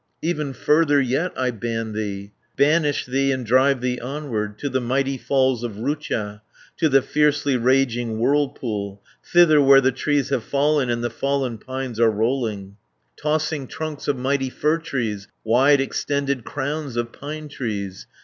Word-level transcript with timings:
420 0.23 0.29
"Even 0.31 0.53
further 0.53 0.99
yet 0.99 1.31
I 1.37 1.51
ban 1.51 1.93
thee, 1.93 2.31
Banish 2.57 3.05
thee, 3.05 3.31
and 3.31 3.45
drive 3.45 3.81
thee 3.81 3.99
onward, 3.99 4.57
To 4.57 4.67
the 4.67 4.81
mighty 4.81 5.15
falls 5.15 5.63
of 5.63 5.77
Rutja, 5.77 6.41
To 6.77 6.89
the 6.89 7.03
fiercely 7.03 7.55
raging 7.55 8.17
whirlpool, 8.17 9.03
Thither 9.23 9.61
where 9.61 9.79
the 9.79 9.91
trees 9.91 10.29
have 10.29 10.43
fallen, 10.43 10.89
And 10.89 11.03
the 11.03 11.11
fallen 11.11 11.59
pines 11.59 11.99
are 11.99 12.09
rolling, 12.09 12.77
Tossing 13.15 13.67
trunks 13.67 14.07
of 14.07 14.17
mighty 14.17 14.49
fir 14.49 14.79
trees, 14.79 15.27
Wide 15.43 15.79
extended 15.79 16.45
crowns 16.45 16.95
of 16.95 17.11
pine 17.11 17.47
trees. 17.47 18.07